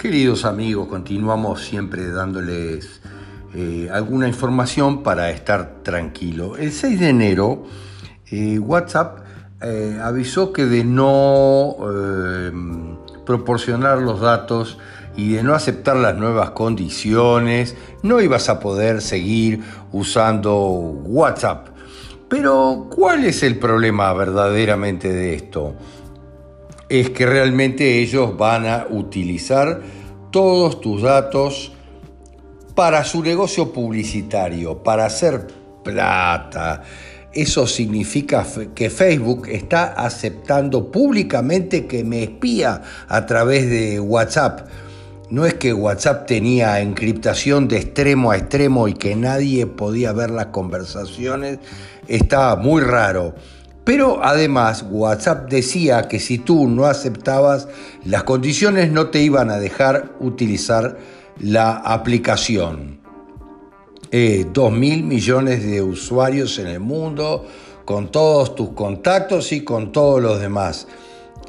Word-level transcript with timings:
Queridos 0.00 0.46
amigos, 0.46 0.88
continuamos 0.88 1.62
siempre 1.62 2.08
dándoles 2.08 3.02
eh, 3.54 3.90
alguna 3.92 4.28
información 4.28 5.02
para 5.02 5.28
estar 5.28 5.82
tranquilo. 5.82 6.56
El 6.56 6.72
6 6.72 7.00
de 7.00 7.08
enero, 7.10 7.64
eh, 8.30 8.58
WhatsApp 8.58 9.18
eh, 9.60 10.00
avisó 10.02 10.54
que 10.54 10.64
de 10.64 10.84
no 10.84 11.76
proporcionar 13.26 13.98
los 13.98 14.20
datos 14.20 14.78
y 15.18 15.34
de 15.34 15.42
no 15.42 15.54
aceptar 15.54 15.96
las 15.96 16.16
nuevas 16.16 16.52
condiciones, 16.52 17.76
no 18.02 18.22
ibas 18.22 18.48
a 18.48 18.58
poder 18.58 19.02
seguir 19.02 19.60
usando 19.92 20.56
WhatsApp. 20.56 21.68
Pero, 22.30 22.86
¿cuál 22.88 23.24
es 23.24 23.42
el 23.42 23.58
problema 23.58 24.14
verdaderamente 24.14 25.12
de 25.12 25.34
esto? 25.34 25.74
Es 26.90 27.10
que 27.10 27.24
realmente 27.24 28.00
ellos 28.00 28.36
van 28.36 28.66
a 28.66 28.86
utilizar 28.90 29.80
todos 30.30 30.80
tus 30.80 31.02
datos 31.02 31.72
para 32.74 33.04
su 33.04 33.22
negocio 33.22 33.72
publicitario, 33.72 34.82
para 34.82 35.06
hacer 35.06 35.46
plata. 35.84 36.82
Eso 37.32 37.68
significa 37.68 38.44
que 38.74 38.90
Facebook 38.90 39.46
está 39.48 39.92
aceptando 39.92 40.90
públicamente 40.90 41.86
que 41.86 42.02
me 42.02 42.24
espía 42.24 42.82
a 43.06 43.24
través 43.24 43.70
de 43.70 44.00
WhatsApp. 44.00 44.66
No 45.30 45.46
es 45.46 45.54
que 45.54 45.72
WhatsApp 45.72 46.26
tenía 46.26 46.80
encriptación 46.80 47.68
de 47.68 47.76
extremo 47.76 48.32
a 48.32 48.36
extremo 48.36 48.88
y 48.88 48.94
que 48.94 49.14
nadie 49.14 49.66
podía 49.66 50.12
ver 50.12 50.30
las 50.30 50.46
conversaciones. 50.46 51.60
Está 52.08 52.56
muy 52.56 52.82
raro. 52.82 53.36
Pero 53.90 54.20
además 54.22 54.84
WhatsApp 54.88 55.50
decía 55.50 56.06
que 56.06 56.20
si 56.20 56.38
tú 56.38 56.68
no 56.68 56.84
aceptabas 56.84 57.66
las 58.04 58.22
condiciones 58.22 58.92
no 58.92 59.08
te 59.08 59.20
iban 59.20 59.50
a 59.50 59.58
dejar 59.58 60.14
utilizar 60.20 60.96
la 61.40 61.72
aplicación. 61.72 63.00
Eh, 64.12 64.46
mil 64.70 65.02
millones 65.02 65.66
de 65.66 65.82
usuarios 65.82 66.60
en 66.60 66.68
el 66.68 66.78
mundo, 66.78 67.48
con 67.84 68.12
todos 68.12 68.54
tus 68.54 68.68
contactos 68.74 69.50
y 69.50 69.64
con 69.64 69.90
todos 69.90 70.22
los 70.22 70.40
demás. 70.40 70.86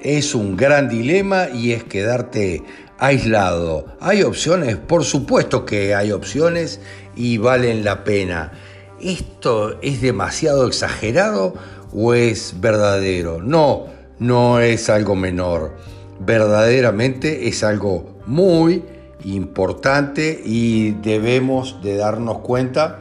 Es 0.00 0.34
un 0.34 0.56
gran 0.56 0.88
dilema 0.88 1.50
y 1.50 1.72
es 1.72 1.84
quedarte 1.84 2.62
aislado. 2.98 3.84
¿Hay 4.00 4.22
opciones? 4.22 4.76
Por 4.76 5.04
supuesto 5.04 5.66
que 5.66 5.94
hay 5.94 6.10
opciones 6.10 6.80
y 7.14 7.36
valen 7.36 7.84
la 7.84 8.02
pena. 8.02 8.52
¿Esto 8.98 9.78
es 9.82 10.00
demasiado 10.00 10.66
exagerado 10.66 11.54
o 11.92 12.14
es 12.14 12.54
verdadero? 12.60 13.42
No, 13.42 13.86
no 14.18 14.60
es 14.60 14.88
algo 14.90 15.16
menor. 15.16 15.76
Verdaderamente 16.20 17.48
es 17.48 17.64
algo 17.64 18.20
muy 18.26 18.84
importante 19.24 20.40
y 20.44 20.92
debemos 20.92 21.82
de 21.82 21.96
darnos 21.96 22.38
cuenta 22.38 23.00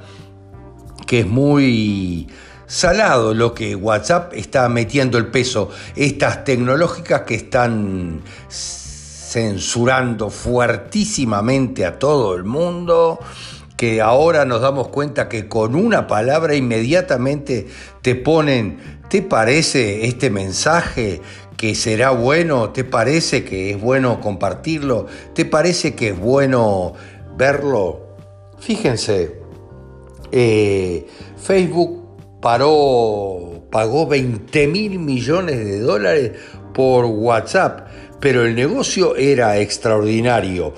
que 1.05 1.21
es 1.21 1.27
muy 1.27 2.27
salado 2.69 3.33
lo 3.33 3.53
que 3.53 3.75
WhatsApp 3.75 4.33
está 4.35 4.69
metiendo 4.69 5.17
el 5.17 5.27
peso, 5.27 5.71
estas 5.95 6.43
tecnológicas 6.43 7.21
que 7.21 7.35
están 7.35 8.21
censurando 8.47 10.29
fuertísimamente 10.29 11.85
a 11.85 11.97
todo 11.97 12.35
el 12.35 12.43
mundo, 12.43 13.19
que 13.80 14.02
ahora 14.02 14.44
nos 14.44 14.59
damos 14.59 14.89
cuenta 14.89 15.30
que 15.30 15.47
con 15.47 15.73
una 15.73 16.05
palabra 16.05 16.53
inmediatamente 16.53 17.67
te 18.02 18.13
ponen, 18.13 18.77
¿te 19.09 19.21
parece 19.21 20.05
este 20.05 20.30
mensaje 20.30 21.21
que 21.55 21.73
será 21.76 22.09
bueno? 22.09 22.71
¿Te 22.71 22.83
parece 22.83 23.45
que 23.45 23.71
es 23.71 23.80
bueno 23.80 24.20
compartirlo? 24.20 25.05
¿Te 25.33 25.45
parece 25.45 25.95
que 25.95 26.09
es 26.09 26.20
bueno 26.20 26.92
verlo? 27.37 28.17
Fíjense, 28.59 29.39
eh, 30.33 31.08
Facebook 31.37 32.03
paró, 32.42 33.64
pagó 33.71 34.08
20 34.08 34.67
mil 34.67 34.99
millones 34.99 35.58
de 35.58 35.80
dólares 35.80 36.32
por 36.73 37.05
WhatsApp, 37.05 37.87
pero 38.20 38.43
el 38.43 38.55
negocio 38.55 39.15
era 39.15 39.58
extraordinario 39.58 40.73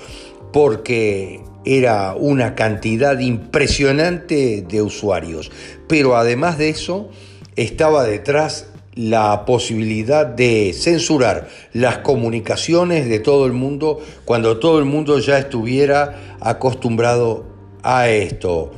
porque 0.52 1.42
era 1.64 2.14
una 2.14 2.54
cantidad 2.54 3.18
impresionante 3.18 4.62
de 4.62 4.82
usuarios, 4.82 5.50
pero 5.88 6.16
además 6.16 6.58
de 6.58 6.70
eso 6.70 7.08
estaba 7.56 8.04
detrás 8.04 8.66
la 8.94 9.44
posibilidad 9.46 10.26
de 10.26 10.74
censurar 10.74 11.48
las 11.72 11.98
comunicaciones 11.98 13.08
de 13.08 13.20
todo 13.20 13.46
el 13.46 13.52
mundo 13.52 14.00
cuando 14.24 14.58
todo 14.58 14.78
el 14.78 14.84
mundo 14.84 15.18
ya 15.18 15.38
estuviera 15.38 16.36
acostumbrado 16.40 17.46
a 17.82 18.08
esto. 18.08 18.72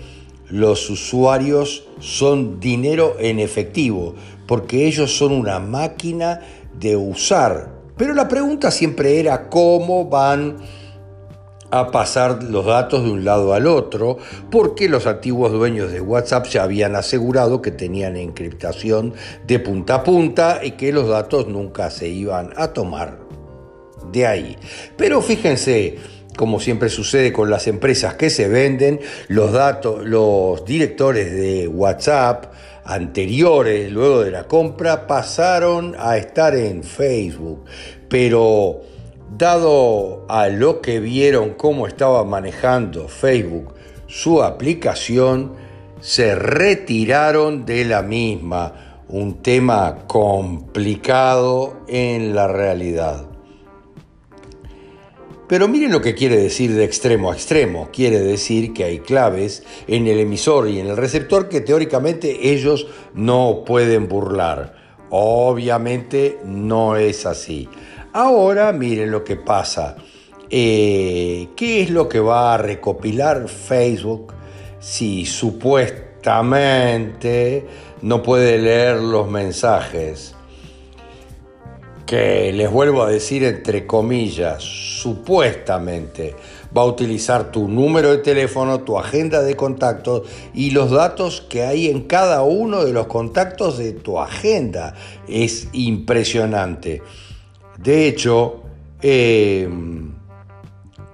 Los 0.50 0.88
usuarios 0.88 1.88
son 1.98 2.60
dinero 2.60 3.16
en 3.18 3.40
efectivo 3.40 4.14
porque 4.46 4.86
ellos 4.86 5.16
son 5.16 5.32
una 5.32 5.58
máquina 5.58 6.40
de 6.78 6.96
usar. 6.96 7.70
Pero 7.96 8.14
la 8.14 8.28
pregunta 8.28 8.70
siempre 8.70 9.18
era 9.18 9.48
cómo 9.48 10.08
van 10.08 10.58
a 11.80 11.90
pasar 11.90 12.42
los 12.42 12.66
datos 12.66 13.04
de 13.04 13.10
un 13.10 13.24
lado 13.24 13.52
al 13.54 13.66
otro, 13.66 14.18
porque 14.50 14.88
los 14.88 15.06
antiguos 15.06 15.52
dueños 15.52 15.92
de 15.92 16.00
WhatsApp 16.00 16.46
ya 16.46 16.62
habían 16.62 16.96
asegurado 16.96 17.60
que 17.62 17.70
tenían 17.70 18.16
encriptación 18.16 19.14
de 19.46 19.58
punta 19.58 19.96
a 19.96 20.04
punta 20.04 20.60
y 20.62 20.72
que 20.72 20.92
los 20.92 21.08
datos 21.08 21.48
nunca 21.48 21.90
se 21.90 22.08
iban 22.08 22.52
a 22.56 22.68
tomar 22.68 23.18
de 24.12 24.26
ahí. 24.26 24.56
Pero 24.96 25.20
fíjense, 25.20 25.98
como 26.36 26.60
siempre 26.60 26.88
sucede 26.88 27.32
con 27.32 27.50
las 27.50 27.66
empresas 27.66 28.14
que 28.14 28.30
se 28.30 28.48
venden, 28.48 29.00
los 29.28 29.52
datos, 29.52 30.04
los 30.04 30.64
directores 30.64 31.32
de 31.32 31.68
WhatsApp 31.68 32.52
anteriores, 32.84 33.90
luego 33.90 34.22
de 34.22 34.30
la 34.30 34.44
compra, 34.44 35.06
pasaron 35.06 35.94
a 35.98 36.16
estar 36.18 36.54
en 36.54 36.82
Facebook. 36.82 37.64
Pero 38.08 38.82
Dado 39.30 40.24
a 40.28 40.48
lo 40.48 40.80
que 40.80 41.00
vieron 41.00 41.54
cómo 41.54 41.86
estaba 41.86 42.24
manejando 42.24 43.08
Facebook 43.08 43.74
su 44.06 44.42
aplicación, 44.42 45.52
se 46.00 46.34
retiraron 46.34 47.64
de 47.64 47.84
la 47.84 48.02
misma, 48.02 49.02
un 49.08 49.42
tema 49.42 50.06
complicado 50.06 51.78
en 51.88 52.34
la 52.34 52.46
realidad. 52.46 53.26
Pero 55.48 55.68
miren 55.68 55.92
lo 55.92 56.00
que 56.00 56.14
quiere 56.14 56.36
decir 56.36 56.74
de 56.74 56.84
extremo 56.84 57.30
a 57.30 57.34
extremo. 57.34 57.90
Quiere 57.92 58.20
decir 58.20 58.72
que 58.72 58.84
hay 58.84 58.98
claves 59.00 59.62
en 59.86 60.06
el 60.06 60.18
emisor 60.20 60.68
y 60.68 60.80
en 60.80 60.86
el 60.86 60.96
receptor 60.96 61.48
que 61.48 61.60
teóricamente 61.60 62.52
ellos 62.52 62.86
no 63.14 63.62
pueden 63.66 64.08
burlar. 64.08 64.74
Obviamente 65.10 66.38
no 66.44 66.96
es 66.96 67.26
así. 67.26 67.68
Ahora 68.16 68.72
miren 68.72 69.10
lo 69.10 69.24
que 69.24 69.34
pasa. 69.34 69.96
Eh, 70.48 71.48
¿Qué 71.56 71.82
es 71.82 71.90
lo 71.90 72.08
que 72.08 72.20
va 72.20 72.54
a 72.54 72.58
recopilar 72.58 73.48
Facebook 73.48 74.32
si 74.78 75.26
supuestamente 75.26 77.66
no 78.02 78.22
puede 78.22 78.58
leer 78.58 79.00
los 79.00 79.28
mensajes? 79.28 80.36
Que 82.06 82.52
les 82.52 82.70
vuelvo 82.70 83.02
a 83.02 83.10
decir 83.10 83.42
entre 83.42 83.84
comillas, 83.84 84.62
supuestamente 84.62 86.36
va 86.76 86.82
a 86.82 86.86
utilizar 86.86 87.50
tu 87.50 87.66
número 87.66 88.12
de 88.12 88.18
teléfono, 88.18 88.82
tu 88.82 88.96
agenda 88.96 89.42
de 89.42 89.56
contactos 89.56 90.22
y 90.54 90.70
los 90.70 90.92
datos 90.92 91.40
que 91.40 91.64
hay 91.64 91.88
en 91.88 92.02
cada 92.02 92.44
uno 92.44 92.84
de 92.84 92.92
los 92.92 93.08
contactos 93.08 93.76
de 93.76 93.92
tu 93.92 94.20
agenda. 94.20 94.94
Es 95.26 95.66
impresionante. 95.72 97.02
De 97.78 98.08
hecho, 98.08 98.62
eh, 99.02 99.68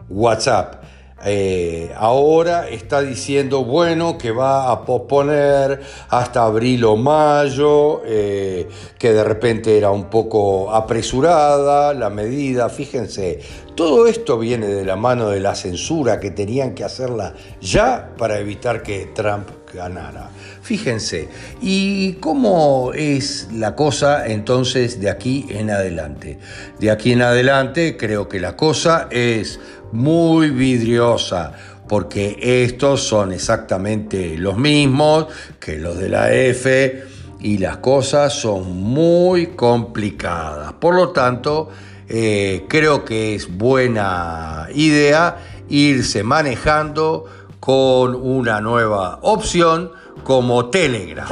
WhatsApp 0.09 0.81
eh, 1.23 1.93
ahora 1.97 2.69
está 2.71 3.03
diciendo, 3.03 3.65
bueno, 3.65 4.17
que 4.17 4.31
va 4.31 4.71
a 4.71 4.85
posponer 4.87 5.81
hasta 6.09 6.45
abril 6.45 6.85
o 6.85 6.97
mayo, 6.97 8.01
eh, 8.07 8.67
que 8.99 9.13
de 9.13 9.23
repente 9.23 9.77
era 9.77 9.91
un 9.91 10.05
poco 10.05 10.73
apresurada 10.73 11.93
la 11.93 12.09
medida. 12.09 12.71
Fíjense, 12.71 13.39
todo 13.75 14.07
esto 14.07 14.39
viene 14.39 14.67
de 14.67 14.85
la 14.85 14.97
mano 14.97 15.29
de 15.29 15.41
la 15.41 15.55
censura 15.55 16.19
que 16.21 16.31
tenían 16.31 16.75
que 16.75 16.85
hacerla 16.85 17.35
ya 17.61 18.13
para 18.17 18.39
evitar 18.39 18.83
que 18.83 19.11
Trump 19.15 19.49
ganara. 19.73 20.31
Fíjense, 20.63 21.29
¿y 21.61 22.15
cómo 22.15 22.93
es 22.95 23.49
la 23.53 23.75
cosa 23.75 24.27
entonces 24.27 25.01
de 25.01 25.11
aquí 25.11 25.47
en 25.51 25.71
adelante? 25.71 26.39
De 26.79 26.91
aquí 26.91 27.13
en 27.13 27.23
adelante 27.23 27.97
creo 27.97 28.29
que 28.29 28.41
la 28.41 28.57
cosa 28.57 29.09
es 29.11 29.61
muy 29.93 30.51
vidriosa, 30.51 31.53
porque 31.89 32.39
estos 32.65 33.03
son 33.03 33.33
exactamente 33.33 34.37
los 34.39 34.57
mismos 34.57 35.27
que 35.59 35.79
los 35.79 35.99
de 35.99 36.09
la 36.09 36.33
F 36.33 37.03
y 37.41 37.59
las 37.59 37.79
cosas 37.79 38.33
son 38.33 38.77
muy 38.77 39.49
complicadas. 39.49 40.75
Por 40.75 40.95
lo 40.95 41.11
tanto, 41.11 41.71
eh, 42.09 42.67
creo 42.69 43.05
que 43.05 43.35
es 43.35 43.57
buena 43.57 44.69
idea 44.75 45.39
irse 45.69 46.23
manejando 46.23 47.27
con 47.61 48.15
una 48.15 48.61
nueva 48.61 49.19
opción 49.23 49.93
como 50.25 50.71
Telegram. 50.71 51.29